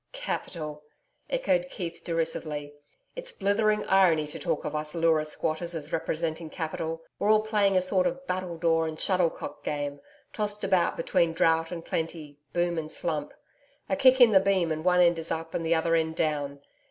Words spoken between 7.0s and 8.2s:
We're all playing a sort